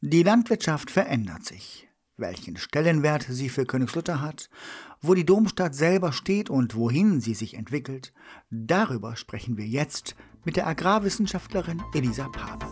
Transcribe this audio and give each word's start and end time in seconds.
Die 0.00 0.22
Landwirtschaft 0.22 0.92
verändert 0.92 1.44
sich. 1.44 1.88
Welchen 2.16 2.56
Stellenwert 2.56 3.26
sie 3.28 3.48
für 3.48 3.66
Königslutter 3.66 4.20
hat, 4.20 4.48
wo 5.02 5.14
die 5.14 5.26
Domstadt 5.26 5.74
selber 5.74 6.12
steht 6.12 6.50
und 6.50 6.76
wohin 6.76 7.20
sie 7.20 7.34
sich 7.34 7.54
entwickelt, 7.54 8.12
darüber 8.48 9.16
sprechen 9.16 9.56
wir 9.56 9.66
jetzt 9.66 10.14
mit 10.44 10.54
der 10.54 10.68
Agrarwissenschaftlerin 10.68 11.82
Elisa 11.94 12.28
Pape. 12.28 12.66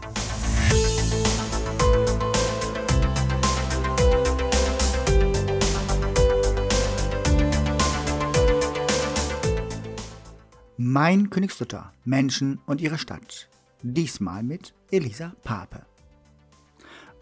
Mein 10.77 11.31
Königslutter, 11.31 11.93
Menschen 12.05 12.61
und 12.67 12.81
ihre 12.81 12.99
Stadt. 12.99 13.49
Diesmal 13.83 14.45
mit 14.45 14.75
Elisa 14.93 15.35
Pape. 15.43 15.85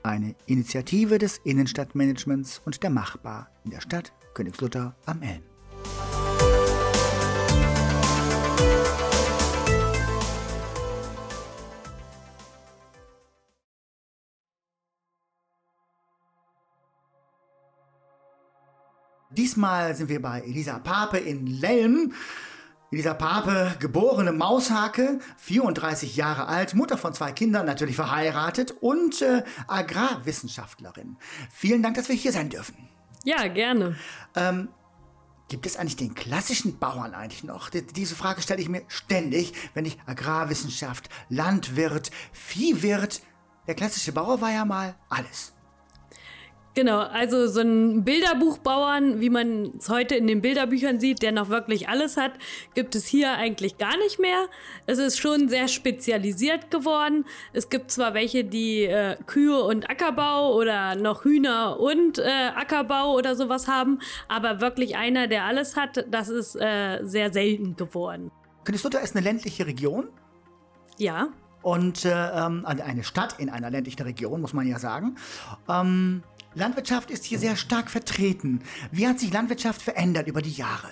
Eine 0.07 0.35
Initiative 0.45 1.17
des 1.17 1.39
Innenstadtmanagements 1.45 2.61
und 2.67 2.83
der 2.83 2.91
Machbar 2.91 3.49
in 3.65 3.71
der 3.71 3.81
Stadt 3.81 4.13
Königslutter 4.35 4.95
am 5.07 5.23
Elm. 5.23 5.41
Diesmal 19.31 19.95
sind 19.95 20.11
wir 20.11 20.21
bei 20.21 20.43
Elisa 20.43 20.81
Pape 20.81 21.17
in 21.17 21.47
Lelm. 21.47 22.13
Elisa 22.95 23.13
Pape, 23.13 23.75
geborene 23.81 24.31
Maushake, 24.31 25.19
34 25.39 26.15
Jahre 26.15 26.47
alt, 26.47 26.75
Mutter 26.75 26.97
von 26.97 27.13
zwei 27.13 27.33
Kindern, 27.33 27.67
natürlich 27.67 27.97
verheiratet 27.97 28.71
und 28.71 29.21
äh, 29.21 29.43
Agrarwissenschaftlerin. 29.67 31.17
Vielen 31.51 31.83
Dank, 31.83 31.97
dass 31.97 32.09
wir 32.09 32.15
hier 32.15 32.31
sein 32.31 32.51
dürfen. 32.51 32.89
Ja, 33.25 33.49
gerne. 33.49 33.97
Ähm, 34.37 34.69
gibt 35.49 35.67
es 35.67 35.77
eigentlich 35.77 35.97
den 35.97 36.15
klassischen 36.15 36.79
Bauern 36.79 37.15
eigentlich 37.15 37.43
noch? 37.43 37.69
Die, 37.69 37.85
diese 37.85 38.15
Frage 38.15 38.43
stelle 38.43 38.63
ich 38.63 38.69
mir 38.69 38.83
ständig, 38.87 39.55
wenn 39.75 39.87
ich 39.87 39.99
Agrarwissenschaft, 40.07 41.09
Landwirt, 41.29 42.13
Viehwirt. 42.31 43.23
Der 43.67 43.75
klassische 43.75 44.13
Bauer 44.13 44.41
war 44.41 44.53
ja 44.53 44.65
mal 44.65 44.95
alles. 45.09 45.54
Genau, 46.75 46.99
also 46.99 47.47
so 47.47 47.61
ein 47.61 48.03
Bilderbuchbauern, 48.03 49.21
wie 49.21 49.31
man 49.31 49.75
es 49.79 49.89
heute 49.89 50.17
in 50.17 50.27
den 50.27 50.43
Bilderbüchern 50.43 50.99
sieht, 50.99 51.23
der 51.23 51.31
noch 51.31 51.49
wirklich 51.49 51.89
alles 51.89 52.17
hat, 52.17 52.33
gibt 52.75 52.97
es 52.97 53.07
hier 53.07 53.33
eigentlich 53.33 53.79
gar 53.79 53.97
nicht 53.99 54.19
mehr. 54.19 54.47
Es 54.87 54.99
ist 54.99 55.21
schon 55.21 55.49
sehr 55.49 55.69
spezialisiert 55.69 56.73
geworden. 56.73 57.27
Es 57.53 57.71
gibt 57.71 57.93
zwar 57.93 58.15
welche, 58.15 58.43
die 58.43 58.83
äh, 58.87 59.17
Kühe 59.27 59.63
und 59.63 59.89
Ackerbau 59.89 60.53
oder 60.57 60.97
noch 60.97 61.25
Hühner 61.25 61.79
und 61.79 62.19
äh, 62.19 62.25
Ackerbau 62.57 63.15
oder 63.15 63.37
sowas 63.37 63.69
haben, 63.69 64.01
aber 64.27 64.61
wirklich 64.61 64.97
einer, 64.97 65.29
der 65.29 65.45
alles 65.45 65.77
hat, 65.77 66.05
das 66.11 66.29
ist 66.29 66.57
äh, 66.57 67.05
sehr 67.05 67.33
selten 67.33 67.77
geworden. 67.77 68.33
Königslutter 68.65 69.01
ist 69.01 69.15
eine 69.15 69.25
ländliche 69.25 69.65
Region. 69.65 70.09
Ja. 70.99 71.29
Und 71.63 72.05
äh, 72.05 72.11
ähm, 72.11 72.67
eine 72.67 73.05
Stadt 73.05 73.39
in 73.39 73.49
einer 73.49 73.71
ländlichen 73.71 74.03
Region, 74.03 74.41
muss 74.41 74.53
man 74.53 74.67
ja 74.67 74.79
sagen. 74.79 75.17
Ähm, 75.69 76.23
Landwirtschaft 76.55 77.11
ist 77.11 77.25
hier 77.25 77.39
sehr 77.39 77.57
stark 77.57 77.91
vertreten. 77.91 78.63
Wie 78.93 79.09
hat 79.09 79.19
sich 79.19 79.33
Landwirtschaft 79.33 79.83
verändert 79.83 80.29
über 80.29 80.41
die 80.41 80.53
Jahre? 80.53 80.89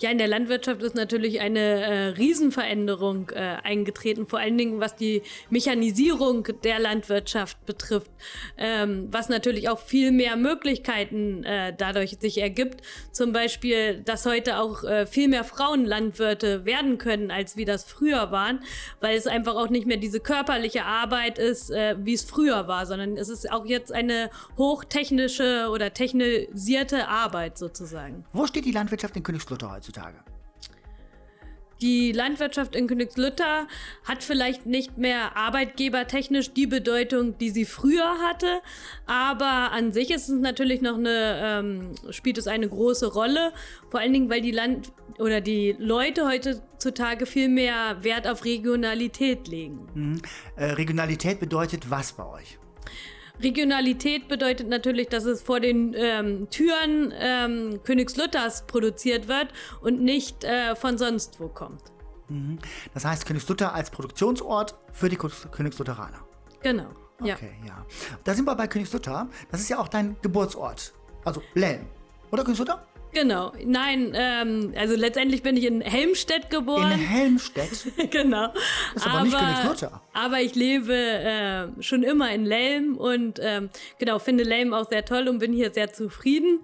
Ja, 0.00 0.10
in 0.10 0.18
der 0.18 0.28
Landwirtschaft 0.28 0.82
ist 0.82 0.94
natürlich 0.94 1.40
eine 1.40 1.60
äh, 1.60 2.06
Riesenveränderung 2.08 3.30
äh, 3.30 3.56
eingetreten, 3.62 4.26
vor 4.26 4.40
allen 4.40 4.58
Dingen 4.58 4.80
was 4.80 4.96
die 4.96 5.22
Mechanisierung 5.50 6.48
der 6.64 6.78
Landwirtschaft 6.78 7.64
betrifft, 7.66 8.10
ähm, 8.58 9.08
was 9.10 9.28
natürlich 9.28 9.68
auch 9.68 9.78
viel 9.78 10.10
mehr 10.10 10.36
Möglichkeiten 10.36 11.44
äh, 11.44 11.72
dadurch 11.76 12.16
sich 12.20 12.38
ergibt. 12.38 12.82
Zum 13.12 13.32
Beispiel, 13.32 14.00
dass 14.04 14.26
heute 14.26 14.58
auch 14.58 14.84
äh, 14.84 15.06
viel 15.06 15.28
mehr 15.28 15.44
Frauen 15.44 15.84
Landwirte 15.84 16.64
werden 16.64 16.98
können, 16.98 17.30
als 17.30 17.56
wie 17.56 17.64
das 17.64 17.84
früher 17.84 18.32
waren, 18.32 18.60
weil 19.00 19.16
es 19.16 19.26
einfach 19.26 19.54
auch 19.54 19.68
nicht 19.68 19.86
mehr 19.86 19.96
diese 19.96 20.20
körperliche 20.20 20.84
Arbeit 20.84 21.38
ist, 21.38 21.70
äh, 21.70 21.96
wie 21.98 22.14
es 22.14 22.24
früher 22.24 22.66
war, 22.68 22.86
sondern 22.86 23.16
es 23.16 23.28
ist 23.28 23.50
auch 23.50 23.66
jetzt 23.66 23.92
eine 23.92 24.30
hochtechnische 24.58 25.68
oder 25.70 25.94
technisierte 25.94 27.08
Arbeit 27.08 27.58
sozusagen. 27.58 28.24
Wo 28.32 28.46
steht 28.46 28.64
die 28.64 28.72
Landwirtschaft 28.72 29.16
in 29.16 29.22
Königsblau? 29.22 29.52
Königslutter 29.62 29.70
heutzutage? 29.70 30.18
Die 31.80 32.12
Landwirtschaft 32.12 32.76
in 32.76 32.86
Königslutter 32.86 33.66
hat 34.04 34.22
vielleicht 34.22 34.66
nicht 34.66 34.98
mehr 34.98 35.36
arbeitgebertechnisch 35.36 36.52
die 36.52 36.68
Bedeutung, 36.68 37.38
die 37.38 37.50
sie 37.50 37.64
früher 37.64 38.18
hatte, 38.20 38.60
aber 39.06 39.72
an 39.72 39.90
sich 39.90 40.12
ist 40.12 40.28
es 40.28 40.40
natürlich 40.40 40.80
noch 40.80 40.96
eine, 40.96 41.40
ähm, 41.42 41.94
spielt 42.10 42.38
es 42.38 42.46
eine 42.46 42.68
große 42.68 43.12
Rolle, 43.12 43.52
vor 43.90 43.98
allen 43.98 44.12
Dingen, 44.12 44.30
weil 44.30 44.42
die 44.42 44.52
Land 44.52 44.92
oder 45.18 45.40
die 45.40 45.74
Leute 45.76 46.24
heutzutage 46.24 47.26
viel 47.26 47.48
mehr 47.48 48.04
Wert 48.04 48.28
auf 48.28 48.44
Regionalität 48.44 49.48
legen. 49.48 49.88
Mhm. 49.94 50.22
Äh, 50.54 50.66
Regionalität 50.74 51.40
bedeutet 51.40 51.90
was 51.90 52.12
bei 52.12 52.26
euch? 52.26 52.58
Regionalität 53.40 54.28
bedeutet 54.28 54.68
natürlich, 54.68 55.08
dass 55.08 55.24
es 55.24 55.42
vor 55.42 55.60
den 55.60 55.94
ähm, 55.96 56.48
Türen 56.50 57.12
ähm, 57.18 57.80
Königslutters 57.84 58.66
produziert 58.66 59.28
wird 59.28 59.48
und 59.80 60.02
nicht 60.02 60.44
äh, 60.44 60.76
von 60.76 60.98
sonst 60.98 61.40
wo 61.40 61.48
kommt. 61.48 61.82
Mhm. 62.28 62.58
Das 62.94 63.04
heißt 63.04 63.26
Königslutter 63.26 63.74
als 63.74 63.90
Produktionsort 63.90 64.76
für 64.92 65.08
die 65.08 65.16
Königslutheraner. 65.16 66.24
Genau. 66.62 66.88
Okay, 67.20 67.52
ja. 67.62 67.68
ja. 67.68 67.86
Da 68.24 68.34
sind 68.34 68.46
wir 68.46 68.54
bei 68.54 68.66
Königslutter. 68.66 69.28
Das 69.50 69.60
ist 69.60 69.68
ja 69.68 69.78
auch 69.78 69.88
dein 69.88 70.16
Geburtsort. 70.22 70.92
Also 71.24 71.42
Lelm. 71.54 71.86
Oder 72.30 72.42
Königslutter? 72.42 72.86
Genau, 73.12 73.52
nein, 73.64 74.12
ähm, 74.14 74.72
also 74.74 74.96
letztendlich 74.96 75.42
bin 75.42 75.56
ich 75.58 75.64
in 75.64 75.82
Helmstedt 75.82 76.48
geboren. 76.48 76.92
In 76.92 76.98
Helmstedt? 76.98 77.92
genau. 78.10 78.48
Das 78.48 79.02
ist 79.02 79.06
aber, 79.06 79.18
aber 79.18 79.24
nicht 79.24 79.38
Königslutter. 79.38 80.02
Aber 80.14 80.40
ich 80.40 80.54
lebe 80.54 80.94
äh, 80.94 81.82
schon 81.82 82.04
immer 82.04 82.32
in 82.32 82.46
Lelm 82.46 82.96
und 82.96 83.38
ähm, 83.42 83.68
genau, 83.98 84.18
finde 84.18 84.44
Lelm 84.44 84.72
auch 84.72 84.88
sehr 84.88 85.04
toll 85.04 85.28
und 85.28 85.40
bin 85.40 85.52
hier 85.52 85.72
sehr 85.74 85.92
zufrieden. 85.92 86.60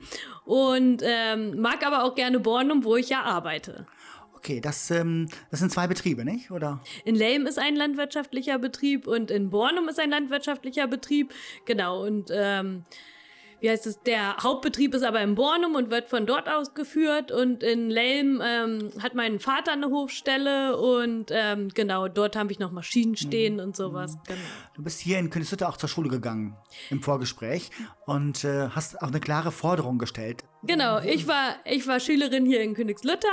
Und 0.47 1.03
ähm, 1.05 1.61
mag 1.61 1.87
aber 1.87 2.05
auch 2.05 2.15
gerne 2.15 2.41
Bornum, 2.41 2.83
wo 2.83 2.97
ich 2.97 3.11
ja 3.11 3.23
arbeite. 3.23 3.87
Okay, 4.35 4.61
das, 4.61 4.91
ähm, 4.91 5.29
das 5.51 5.61
sind 5.61 5.71
zwei 5.71 5.87
Betriebe, 5.87 6.25
nicht? 6.25 6.51
Oder? 6.51 6.81
In 7.05 7.15
Lelm 7.15 7.47
ist 7.47 7.59
ein 7.59 7.77
landwirtschaftlicher 7.77 8.59
Betrieb 8.59 9.07
und 9.07 9.31
in 9.31 9.51
Bornum 9.51 9.89
ist 9.89 10.01
ein 10.01 10.11
landwirtschaftlicher 10.11 10.87
Betrieb. 10.87 11.35
Genau, 11.67 12.07
und 12.07 12.31
ähm, 12.33 12.85
wie 13.61 13.71
heißt 13.71 13.87
es, 13.87 14.03
der 14.03 14.37
Hauptbetrieb 14.39 14.95
ist 14.95 15.03
aber 15.03 15.21
in 15.21 15.35
Bornum 15.35 15.75
und 15.75 15.91
wird 15.91 16.09
von 16.09 16.27
dort 16.27 16.49
aus 16.49 16.75
geführt 16.75 17.33
und 17.33 17.63
in 17.63 17.91
Lelm 17.91 18.43
ähm, 18.45 18.91
hat 19.03 19.15
mein 19.15 19.41
Vater 19.41 19.73
eine 19.73 19.87
Hofstelle 19.87 20.77
und 20.77 21.31
ähm, 21.33 21.69
genau, 21.75 22.09
dort 22.09 22.37
habe 22.37 22.53
ich 22.53 22.59
noch 22.59 22.71
Maschinen 22.71 23.17
stehen 23.17 23.55
mhm. 23.55 23.61
und 23.61 23.77
sowas. 23.77 24.15
Mhm. 24.15 24.21
Genau. 24.27 24.41
Du 24.75 24.83
bist 24.83 25.01
hier 25.01 25.19
in 25.19 25.31
Königslutter 25.31 25.69
auch 25.69 25.77
zur 25.77 25.89
Schule 25.89 26.09
gegangen 26.09 26.57
im 26.91 27.03
Vorgespräch 27.03 27.71
und 28.07 28.45
äh, 28.45 28.69
hast 28.69 29.03
auch 29.03 29.09
eine 29.09 29.21
klare 29.21 29.53
Forderung 29.53 29.99
gestellt. 29.99 30.45
Genau, 30.65 30.99
ich 31.01 31.29
war, 31.29 31.55
ich 31.65 31.87
war 31.87 32.01
Schülerin 32.01 32.45
hier 32.45 32.63
in 32.63 32.75
Königslutter 32.75 33.29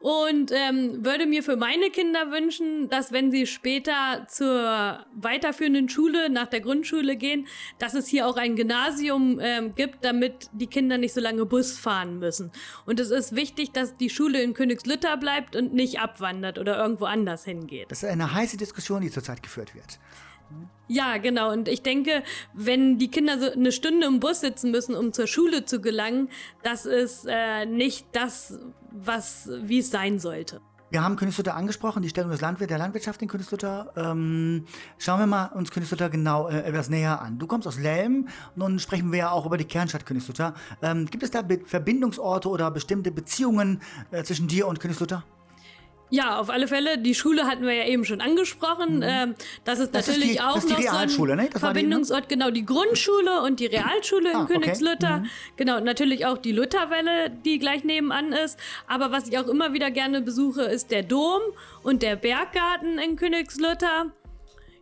und 0.00 0.50
ähm, 0.50 1.04
würde 1.04 1.24
mir 1.26 1.44
für 1.44 1.56
meine 1.56 1.90
Kinder 1.90 2.32
wünschen, 2.32 2.88
dass 2.88 3.12
wenn 3.12 3.30
sie 3.30 3.46
später 3.46 4.26
zur 4.28 5.06
weiterführenden 5.14 5.88
Schule 5.88 6.30
nach 6.30 6.48
der 6.48 6.60
Grundschule 6.60 7.16
gehen, 7.16 7.46
dass 7.78 7.94
es 7.94 8.08
hier 8.08 8.26
auch 8.26 8.36
ein 8.36 8.56
Gymnasium 8.56 9.38
ähm, 9.40 9.74
gibt, 9.76 10.04
damit 10.04 10.50
die 10.52 10.66
Kinder 10.66 10.98
nicht 10.98 11.14
so 11.14 11.20
lange 11.20 11.46
Bus 11.46 11.78
fahren 11.78 12.18
müssen. 12.18 12.50
Und 12.86 12.98
es 12.98 13.10
ist 13.10 13.36
wichtig, 13.36 13.70
dass 13.70 13.96
die 13.96 14.10
Schule 14.10 14.42
in 14.42 14.52
Königslutter 14.52 15.16
bleibt 15.16 15.54
und 15.54 15.74
nicht 15.74 16.00
abwandert 16.00 16.58
oder 16.58 16.76
irgendwo 16.76 17.04
anders 17.04 17.44
hingeht. 17.44 17.90
Das 17.92 18.02
ist 18.02 18.08
eine 18.08 18.34
heiße 18.34 18.56
Diskussion, 18.56 19.00
die 19.00 19.12
zurzeit 19.12 19.44
geführt 19.44 19.76
wird. 19.76 20.00
Ja, 20.86 21.16
genau. 21.16 21.50
Und 21.50 21.68
ich 21.68 21.82
denke, 21.82 22.22
wenn 22.52 22.98
die 22.98 23.10
Kinder 23.10 23.38
so 23.38 23.50
eine 23.50 23.72
Stunde 23.72 24.06
im 24.06 24.20
Bus 24.20 24.40
sitzen 24.40 24.70
müssen, 24.70 24.94
um 24.94 25.12
zur 25.12 25.26
Schule 25.26 25.64
zu 25.64 25.80
gelangen, 25.80 26.28
das 26.62 26.84
ist 26.84 27.26
äh, 27.26 27.64
nicht 27.64 28.06
das, 28.12 28.58
was, 28.90 29.48
wie 29.62 29.78
es 29.78 29.90
sein 29.90 30.18
sollte. 30.18 30.60
Wir 30.90 31.02
haben 31.02 31.16
Königslutter 31.16 31.56
angesprochen, 31.56 32.02
die 32.02 32.08
Stellung 32.08 32.30
des 32.30 32.40
Landwirt, 32.40 32.70
der 32.70 32.78
Landwirtschaft 32.78 33.20
in 33.20 33.26
Königslutter. 33.26 33.92
Ähm, 33.96 34.64
schauen 34.98 35.18
wir 35.18 35.26
mal 35.26 35.46
uns 35.46 35.72
Königslutter 35.72 36.08
genau 36.08 36.48
äh, 36.48 36.60
etwas 36.60 36.88
näher 36.88 37.20
an. 37.20 37.38
Du 37.38 37.48
kommst 37.48 37.66
aus 37.66 37.78
Lelm, 37.80 38.28
nun 38.54 38.78
sprechen 38.78 39.10
wir 39.10 39.18
ja 39.18 39.30
auch 39.32 39.44
über 39.44 39.56
die 39.56 39.64
Kernstadt 39.64 40.06
Königslutter. 40.06 40.54
Ähm, 40.82 41.06
gibt 41.06 41.24
es 41.24 41.32
da 41.32 41.42
Be 41.42 41.62
Verbindungsorte 41.64 42.48
oder 42.48 42.70
bestimmte 42.70 43.10
Beziehungen 43.10 43.80
äh, 44.12 44.22
zwischen 44.22 44.46
dir 44.46 44.68
und 44.68 44.78
Königslutter? 44.78 45.24
Ja, 46.14 46.38
auf 46.38 46.48
alle 46.48 46.68
Fälle. 46.68 46.96
Die 46.96 47.12
Schule 47.12 47.44
hatten 47.44 47.64
wir 47.64 47.74
ja 47.74 47.86
eben 47.86 48.04
schon 48.04 48.20
angesprochen. 48.20 48.98
Mhm. 48.98 49.02
Ähm, 49.04 49.34
das 49.64 49.80
ist 49.80 49.92
das 49.92 50.06
natürlich 50.06 50.30
ist 50.30 50.38
die, 50.38 50.40
auch 50.40 50.54
das 50.54 50.64
ist 50.64 50.78
die 50.78 50.84
noch 50.84 50.92
Realschule, 50.92 51.34
so 51.34 51.40
ein 51.40 51.46
ne? 51.46 51.58
Verbindungsort. 51.58 52.28
Genau, 52.28 52.50
die 52.52 52.64
Grundschule 52.64 53.42
und 53.42 53.58
die 53.58 53.66
Realschule 53.66 54.30
ah, 54.32 54.40
in 54.42 54.46
Königsluther. 54.46 55.14
Okay. 55.16 55.20
Mhm. 55.22 55.56
Genau, 55.56 55.80
natürlich 55.80 56.24
auch 56.24 56.38
die 56.38 56.52
Lutherwelle, 56.52 57.30
die 57.30 57.58
gleich 57.58 57.82
nebenan 57.82 58.32
ist. 58.32 58.60
Aber 58.86 59.10
was 59.10 59.26
ich 59.26 59.36
auch 59.38 59.48
immer 59.48 59.72
wieder 59.72 59.90
gerne 59.90 60.22
besuche, 60.22 60.62
ist 60.62 60.92
der 60.92 61.02
Dom 61.02 61.40
und 61.82 62.02
der 62.02 62.14
Berggarten 62.14 62.98
in 62.98 63.16
Königsluther. 63.16 64.12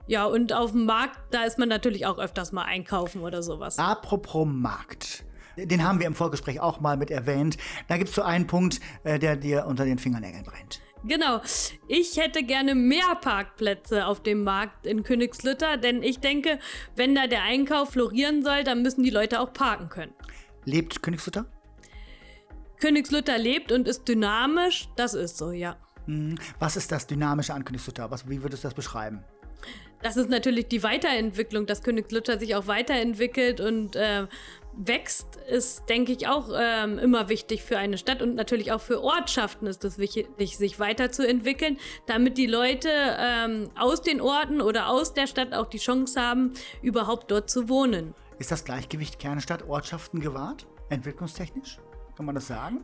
Ja, 0.06 0.26
und 0.26 0.52
auf 0.52 0.72
dem 0.72 0.84
Markt, 0.84 1.18
da 1.30 1.44
ist 1.44 1.58
man 1.58 1.70
natürlich 1.70 2.04
auch 2.04 2.18
öfters 2.18 2.52
mal 2.52 2.64
einkaufen 2.64 3.22
oder 3.22 3.42
sowas. 3.42 3.78
Apropos 3.78 4.46
Markt. 4.46 5.24
Den 5.56 5.82
haben 5.82 5.98
wir 5.98 6.06
im 6.06 6.14
Vorgespräch 6.14 6.60
auch 6.60 6.80
mal 6.80 6.98
mit 6.98 7.10
erwähnt. 7.10 7.56
Da 7.88 7.96
gibt 7.96 8.10
es 8.10 8.16
so 8.16 8.22
einen 8.22 8.46
Punkt, 8.46 8.80
äh, 9.04 9.18
der 9.18 9.36
dir 9.36 9.64
unter 9.66 9.86
den 9.86 9.98
Fingernägeln 9.98 10.44
brennt. 10.44 10.82
Genau. 11.04 11.40
Ich 11.88 12.16
hätte 12.16 12.42
gerne 12.44 12.74
mehr 12.74 13.16
Parkplätze 13.20 14.06
auf 14.06 14.22
dem 14.22 14.44
Markt 14.44 14.86
in 14.86 15.02
Königslütter, 15.02 15.76
denn 15.76 16.02
ich 16.02 16.20
denke, 16.20 16.58
wenn 16.96 17.14
da 17.14 17.26
der 17.26 17.42
Einkauf 17.42 17.90
florieren 17.90 18.42
soll, 18.42 18.64
dann 18.64 18.82
müssen 18.82 19.02
die 19.02 19.10
Leute 19.10 19.40
auch 19.40 19.52
parken 19.52 19.88
können. 19.88 20.14
Lebt 20.64 21.02
Königslütter? 21.02 21.46
Königslütter 22.80 23.38
lebt 23.38 23.72
und 23.72 23.88
ist 23.88 24.08
dynamisch, 24.08 24.88
das 24.96 25.14
ist 25.14 25.38
so, 25.38 25.50
ja. 25.50 25.76
Hm, 26.06 26.36
was 26.58 26.76
ist 26.76 26.90
das 26.90 27.06
Dynamische 27.06 27.54
an 27.54 27.64
Königslütter? 27.64 28.10
Was, 28.10 28.28
wie 28.28 28.42
würdest 28.42 28.64
du 28.64 28.68
das 28.68 28.74
beschreiben? 28.74 29.24
Das 30.02 30.16
ist 30.16 30.28
natürlich 30.28 30.66
die 30.66 30.82
Weiterentwicklung, 30.82 31.66
dass 31.66 31.82
Königslütter 31.82 32.38
sich 32.38 32.56
auch 32.56 32.66
weiterentwickelt 32.66 33.60
und 33.60 33.94
äh, 33.94 34.26
wächst, 34.74 35.36
ist, 35.48 35.88
denke 35.88 36.12
ich, 36.12 36.26
auch 36.26 36.48
ähm, 36.58 36.98
immer 36.98 37.28
wichtig 37.28 37.62
für 37.62 37.78
eine 37.78 37.98
Stadt 37.98 38.22
und 38.22 38.34
natürlich 38.34 38.72
auch 38.72 38.80
für 38.80 39.02
Ortschaften 39.02 39.66
ist 39.66 39.84
es 39.84 39.98
wichtig, 39.98 40.56
sich 40.56 40.80
weiterzuentwickeln, 40.80 41.78
damit 42.06 42.38
die 42.38 42.46
Leute 42.46 42.88
ähm, 42.90 43.70
aus 43.78 44.02
den 44.02 44.20
Orten 44.20 44.60
oder 44.60 44.88
aus 44.88 45.14
der 45.14 45.26
Stadt 45.26 45.52
auch 45.52 45.66
die 45.66 45.78
Chance 45.78 46.20
haben, 46.20 46.52
überhaupt 46.80 47.30
dort 47.30 47.50
zu 47.50 47.68
wohnen. 47.68 48.14
Ist 48.38 48.50
das 48.50 48.64
Gleichgewicht 48.64 49.18
Kernstadt 49.18 49.68
Ortschaften 49.68 50.20
gewahrt, 50.20 50.66
entwicklungstechnisch? 50.88 51.78
Kann 52.16 52.26
man 52.26 52.34
das 52.34 52.48
sagen? 52.48 52.82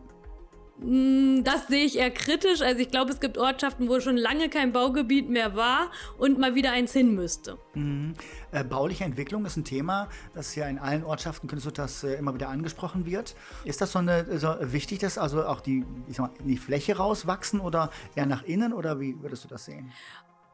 Mm, 0.81 1.43
das 1.43 1.67
sehe 1.67 1.85
ich 1.85 1.99
eher 1.99 2.11
kritisch. 2.11 2.61
Also 2.63 2.81
ich 2.81 2.91
glaube, 2.91 3.11
es 3.13 3.21
gibt 3.21 3.39
Ortschaften, 3.39 3.89
wo 3.89 4.01
schon 4.01 4.17
lange 4.17 4.49
kein 4.49 4.73
Baugebiet 4.73 5.29
mehr 5.29 5.57
war 5.57 5.91
und 6.19 6.39
mal 6.39 6.55
wieder 6.55 6.73
eins 6.73 6.93
hin 6.93 7.15
müsste. 7.15 7.59
Mhm. 7.75 8.15
Äh, 8.53 8.65
bauliche 8.65 9.05
Entwicklung 9.05 9.45
ist 9.45 9.57
ein 9.57 9.65
Thema, 9.65 10.09
das 10.35 10.55
ja 10.55 10.67
in 10.67 10.79
allen 10.79 11.05
Ortschaften 11.05 11.49
das 11.75 12.05
äh, 12.05 12.15
immer 12.15 12.35
wieder 12.35 12.49
angesprochen 12.49 13.07
wird. 13.07 13.35
Ist 13.65 13.81
das 13.81 13.93
so, 13.93 13.99
eine, 13.99 14.39
so 14.39 14.55
wichtig, 14.61 15.01
dass 15.01 15.19
also 15.19 15.45
auch 15.45 15.61
die, 15.61 15.85
ich 16.09 16.17
sag 16.17 16.39
mal, 16.39 16.47
die 16.47 16.57
Fläche 16.57 16.97
rauswachsen 16.97 17.61
oder 17.61 17.91
eher 18.15 18.27
nach 18.27 18.43
innen 18.45 18.73
oder 18.73 19.01
wie 19.01 19.21
würdest 19.21 19.45
du 19.45 19.49
das 19.49 19.65
sehen? 19.65 19.93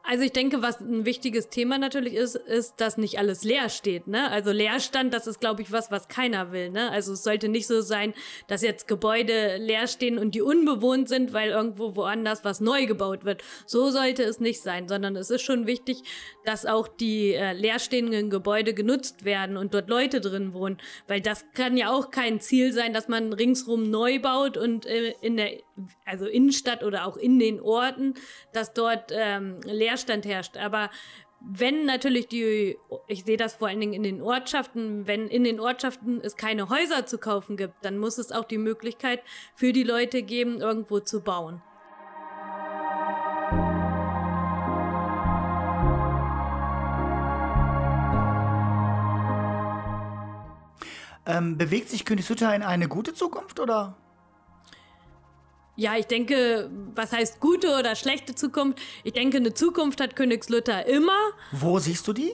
Also 0.07 0.23
ich 0.23 0.33
denke, 0.33 0.61
was 0.61 0.79
ein 0.79 1.05
wichtiges 1.05 1.49
Thema 1.49 1.79
natürlich 1.79 2.13
ist, 2.13 2.35
ist, 2.35 2.75
dass 2.77 2.97
nicht 2.97 3.17
alles 3.17 3.43
leer 3.43 3.69
steht. 3.69 4.05
Ne? 4.07 4.29
Also 4.29 4.51
Leerstand, 4.51 5.13
das 5.13 5.25
ist, 5.25 5.39
glaube 5.39 5.63
ich, 5.63 5.71
was, 5.71 5.89
was 5.89 6.07
keiner 6.07 6.51
will. 6.51 6.69
Ne? 6.69 6.91
Also 6.91 7.13
es 7.13 7.23
sollte 7.23 7.49
nicht 7.49 7.65
so 7.65 7.81
sein, 7.81 8.13
dass 8.47 8.61
jetzt 8.61 8.87
Gebäude 8.87 9.57
leer 9.57 9.87
stehen 9.87 10.19
und 10.19 10.35
die 10.35 10.43
unbewohnt 10.43 11.09
sind, 11.09 11.33
weil 11.33 11.49
irgendwo 11.49 11.95
woanders 11.95 12.43
was 12.43 12.61
neu 12.61 12.85
gebaut 12.85 13.25
wird. 13.25 13.43
So 13.65 13.89
sollte 13.89 14.21
es 14.23 14.39
nicht 14.39 14.61
sein, 14.61 14.87
sondern 14.87 15.15
es 15.15 15.31
ist 15.31 15.41
schon 15.41 15.65
wichtig, 15.65 16.03
dass 16.45 16.67
auch 16.67 16.87
die 16.87 17.33
äh, 17.33 17.53
leerstehenden 17.53 18.29
Gebäude 18.29 18.75
genutzt 18.75 19.25
werden 19.25 19.57
und 19.57 19.73
dort 19.73 19.89
Leute 19.89 20.21
drin 20.21 20.53
wohnen. 20.53 20.77
Weil 21.07 21.21
das 21.21 21.45
kann 21.55 21.77
ja 21.77 21.91
auch 21.91 22.11
kein 22.11 22.39
Ziel 22.39 22.73
sein, 22.73 22.93
dass 22.93 23.07
man 23.07 23.33
ringsrum 23.33 23.89
neu 23.89 24.19
baut 24.19 24.55
und 24.55 24.85
äh, 24.85 25.15
in 25.21 25.37
der 25.37 25.51
also 26.05 26.25
Innenstadt 26.25 26.83
oder 26.83 27.05
auch 27.05 27.17
in 27.17 27.39
den 27.39 27.59
Orten, 27.59 28.13
dass 28.53 28.73
dort 28.73 29.11
ähm, 29.11 29.59
Leerstand 29.95 30.25
herrscht. 30.25 30.57
Aber 30.57 30.89
wenn 31.39 31.85
natürlich 31.85 32.27
die, 32.27 32.77
ich 33.07 33.23
sehe 33.23 33.37
das 33.37 33.55
vor 33.55 33.67
allen 33.69 33.79
Dingen 33.79 33.93
in 33.93 34.03
den 34.03 34.21
Ortschaften, 34.21 35.07
wenn 35.07 35.27
in 35.27 35.43
den 35.43 35.59
Ortschaften 35.59 36.19
es 36.21 36.35
keine 36.35 36.69
Häuser 36.69 37.05
zu 37.05 37.17
kaufen 37.17 37.55
gibt, 37.55 37.73
dann 37.83 37.97
muss 37.97 38.17
es 38.17 38.31
auch 38.31 38.45
die 38.45 38.57
Möglichkeit 38.57 39.21
für 39.55 39.71
die 39.71 39.83
Leute 39.83 40.23
geben, 40.23 40.59
irgendwo 40.59 40.99
zu 40.99 41.21
bauen. 41.21 41.61
Ähm, 51.27 51.57
bewegt 51.57 51.89
sich 51.89 52.05
Königslutter 52.05 52.53
in 52.53 52.61
eine 52.61 52.87
gute 52.87 53.13
Zukunft 53.13 53.59
oder? 53.59 53.97
Ja, 55.77 55.97
ich 55.97 56.07
denke, 56.07 56.69
was 56.93 57.11
heißt 57.11 57.41
gute 57.41 57.77
oder 57.77 57.95
schlechte 57.95 58.33
Zukunft? 58.33 58.79
Ich 59.03 59.13
denke, 59.13 59.37
eine 59.37 59.53
Zukunft 59.53 59.99
hat 59.99 60.15
Königslütter 60.15 60.85
immer. 60.85 61.19
Wo 61.51 61.79
siehst 61.79 62.07
du 62.07 62.13
die? 62.13 62.33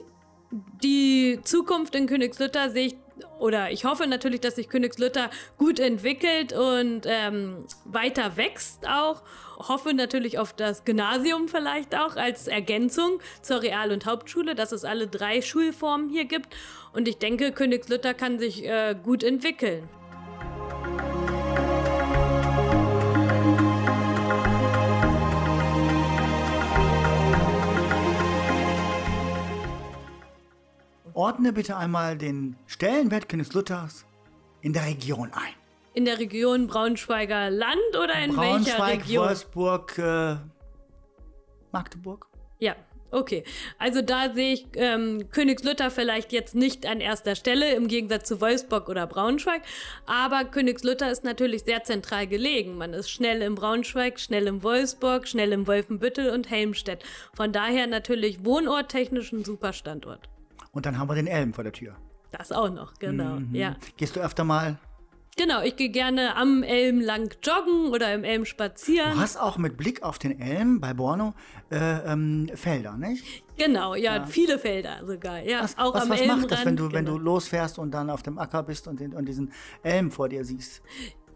Die 0.82 1.40
Zukunft 1.42 1.94
in 1.96 2.06
Königslütter 2.06 2.70
sehe 2.70 2.86
ich, 2.88 2.96
oder 3.40 3.70
ich 3.70 3.84
hoffe 3.84 4.06
natürlich, 4.06 4.40
dass 4.40 4.56
sich 4.56 4.68
Königslütter 4.68 5.30
gut 5.58 5.80
entwickelt 5.80 6.52
und 6.52 7.02
ähm, 7.06 7.64
weiter 7.84 8.36
wächst 8.36 8.86
auch. 8.86 9.22
Hoffe 9.56 9.92
natürlich 9.92 10.38
auf 10.38 10.52
das 10.52 10.84
Gymnasium 10.84 11.48
vielleicht 11.48 11.96
auch 11.96 12.16
als 12.16 12.46
Ergänzung 12.46 13.20
zur 13.40 13.62
Real- 13.62 13.92
und 13.92 14.06
Hauptschule, 14.06 14.54
dass 14.54 14.72
es 14.72 14.84
alle 14.84 15.08
drei 15.08 15.42
Schulformen 15.42 16.10
hier 16.10 16.26
gibt. 16.26 16.54
Und 16.92 17.08
ich 17.08 17.18
denke, 17.18 17.52
Königslütter 17.52 18.14
kann 18.14 18.38
sich 18.38 18.64
äh, 18.64 18.94
gut 19.02 19.24
entwickeln. 19.24 19.88
Ordne 31.22 31.52
bitte 31.52 31.76
einmal 31.76 32.18
den 32.18 32.56
Stellenwert 32.66 33.28
Königsluthers 33.28 34.06
in 34.60 34.72
der 34.72 34.86
Region 34.86 35.30
ein. 35.32 35.54
In 35.94 36.04
der 36.04 36.18
Region 36.18 36.66
Braunschweiger 36.66 37.48
Land 37.48 37.78
oder 37.96 38.14
in 38.24 38.34
Braunschweig, 38.34 38.78
welcher 38.80 39.02
Region? 39.04 39.26
Wolfsburg, 39.26 39.98
äh, 39.98 40.36
Magdeburg. 41.70 42.26
Ja, 42.58 42.74
okay. 43.12 43.44
Also 43.78 44.02
da 44.02 44.32
sehe 44.34 44.54
ich 44.54 44.66
ähm, 44.74 45.30
Königsluther 45.30 45.92
vielleicht 45.92 46.32
jetzt 46.32 46.56
nicht 46.56 46.86
an 46.86 47.00
erster 47.00 47.36
Stelle 47.36 47.72
im 47.76 47.86
Gegensatz 47.86 48.26
zu 48.26 48.40
Wolfsburg 48.40 48.88
oder 48.88 49.06
Braunschweig, 49.06 49.62
aber 50.06 50.44
Königsluther 50.44 51.08
ist 51.12 51.22
natürlich 51.22 51.62
sehr 51.62 51.84
zentral 51.84 52.26
gelegen. 52.26 52.76
Man 52.76 52.94
ist 52.94 53.10
schnell 53.10 53.42
im 53.42 53.54
Braunschweig, 53.54 54.18
schnell 54.18 54.48
im 54.48 54.64
Wolfsburg, 54.64 55.28
schnell 55.28 55.52
im 55.52 55.68
Wolfenbüttel 55.68 56.30
und 56.30 56.50
Helmstedt. 56.50 57.04
Von 57.32 57.52
daher 57.52 57.86
natürlich 57.86 58.44
wohnorttechnisch 58.44 59.30
ein 59.30 59.44
super 59.44 59.72
Standort. 59.72 60.31
Und 60.72 60.86
dann 60.86 60.98
haben 60.98 61.08
wir 61.08 61.14
den 61.14 61.26
Elm 61.26 61.52
vor 61.52 61.64
der 61.64 61.72
Tür. 61.72 61.96
Das 62.30 62.50
auch 62.50 62.70
noch, 62.70 62.94
genau. 62.94 63.36
Mhm. 63.36 63.54
Ja. 63.54 63.76
Gehst 63.96 64.16
du 64.16 64.20
öfter 64.20 64.42
mal? 64.42 64.78
Genau, 65.36 65.62
ich 65.62 65.76
gehe 65.76 65.88
gerne 65.88 66.36
am 66.36 66.62
Elm 66.62 67.00
lang 67.00 67.34
joggen 67.42 67.90
oder 67.90 68.12
im 68.12 68.22
Elm 68.22 68.44
spazieren. 68.44 69.12
Du 69.12 69.20
hast 69.20 69.38
auch 69.38 69.56
mit 69.56 69.78
Blick 69.78 70.02
auf 70.02 70.18
den 70.18 70.38
Elm 70.38 70.78
bei 70.78 70.92
Borno 70.92 71.34
äh, 71.70 72.12
ähm, 72.12 72.50
Felder, 72.54 72.98
nicht? 72.98 73.42
Genau, 73.56 73.94
ja, 73.94 74.16
ja, 74.16 74.26
viele 74.26 74.58
Felder 74.58 75.06
sogar. 75.06 75.40
Ja, 75.40 75.62
was, 75.62 75.78
auch 75.78 75.94
was, 75.94 76.02
am 76.02 76.10
was 76.10 76.26
macht 76.26 76.50
das, 76.50 76.66
wenn 76.66 76.76
du, 76.76 76.84
genau. 76.84 76.94
wenn 76.94 77.04
du 77.06 77.16
losfährst 77.16 77.78
und 77.78 77.92
dann 77.92 78.10
auf 78.10 78.22
dem 78.22 78.38
Acker 78.38 78.62
bist 78.62 78.86
und, 78.88 79.00
den, 79.00 79.14
und 79.14 79.26
diesen 79.26 79.52
Elm 79.82 80.10
vor 80.10 80.28
dir 80.28 80.44
siehst? 80.44 80.82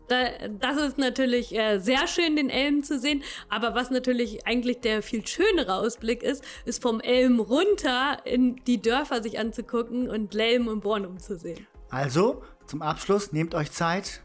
Da, 0.09 0.49
das 0.49 0.77
ist 0.77 0.99
natürlich 0.99 1.55
äh, 1.55 1.79
sehr 1.79 2.07
schön, 2.07 2.37
den 2.37 2.51
Elm 2.51 2.83
zu 2.83 2.99
sehen. 2.99 3.23
Aber 3.49 3.75
was 3.75 3.91
natürlich 3.91 4.47
eigentlich 4.47 4.81
der 4.81 5.03
viel 5.03 5.27
schönere 5.27 5.75
Ausblick 5.75 6.23
ist, 6.23 6.45
ist 6.65 6.83
vom 6.83 7.01
Elm 7.01 7.41
runter 7.41 8.19
in 8.25 8.57
die 8.67 8.81
Dörfer 8.81 9.23
sich 9.23 9.39
anzugucken 9.39 10.09
und 10.09 10.35
Lelm 10.35 10.69
und 10.69 10.81
Bornum 10.81 11.19
zu 11.19 11.37
sehen. 11.37 11.67
Also, 11.91 12.43
zum 12.67 12.83
Abschluss, 12.83 13.33
nehmt 13.33 13.55
euch 13.55 13.73
Zeit. 13.73 14.23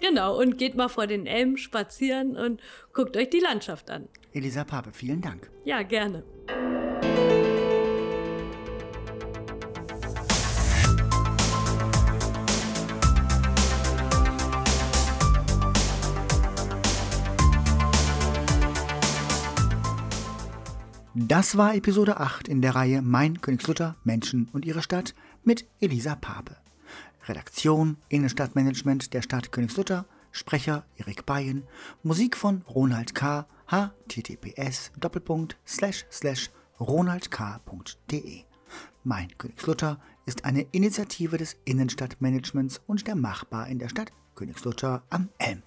Genau, 0.00 0.38
und 0.38 0.56
geht 0.56 0.76
mal 0.76 0.88
vor 0.88 1.06
den 1.06 1.26
Elm 1.26 1.56
spazieren 1.56 2.36
und 2.36 2.60
guckt 2.92 3.16
euch 3.16 3.28
die 3.30 3.40
Landschaft 3.40 3.90
an. 3.90 4.08
Elisa 4.32 4.64
Pape, 4.64 4.92
vielen 4.92 5.20
Dank. 5.20 5.50
Ja, 5.64 5.82
gerne. 5.82 6.24
Das 21.28 21.58
war 21.58 21.74
Episode 21.74 22.18
8 22.18 22.48
in 22.48 22.62
der 22.62 22.74
Reihe 22.74 23.02
Mein 23.02 23.42
Königslutter, 23.42 23.94
Menschen 24.04 24.48
und 24.54 24.64
ihre 24.64 24.80
Stadt 24.80 25.14
mit 25.44 25.66
Elisa 25.78 26.14
Pape. 26.14 26.56
Redaktion, 27.28 27.98
Innenstadtmanagement 28.08 29.12
der 29.12 29.20
Stadt 29.20 29.52
Königslutter, 29.52 30.06
Sprecher 30.32 30.86
Erik 30.96 31.26
Bayen, 31.26 31.64
Musik 32.02 32.38
von 32.38 32.62
Ronald 32.62 33.14
K. 33.14 33.46
https 33.66 34.92
ronaldk.de. 36.80 38.44
Mein 39.04 39.28
Königslutter 39.36 40.00
ist 40.24 40.46
eine 40.46 40.62
Initiative 40.72 41.36
des 41.36 41.58
Innenstadtmanagements 41.66 42.80
und 42.86 43.06
der 43.06 43.14
Machbar 43.14 43.68
in 43.68 43.78
der 43.78 43.90
Stadt 43.90 44.10
Königslutter 44.36 45.02
am 45.10 45.28
Elm. 45.36 45.62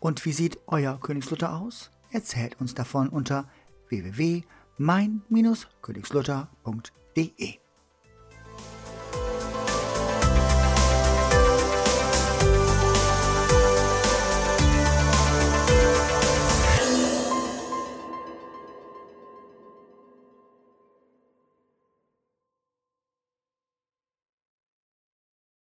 Und 0.00 0.22
wie 0.26 0.32
sieht 0.32 0.58
euer 0.66 1.00
Königslutter 1.00 1.56
aus? 1.56 1.90
Erzählt 2.10 2.60
uns 2.60 2.74
davon 2.74 3.08
unter 3.08 3.48
www 3.88 4.42
mein-königslutter.de 4.78 7.65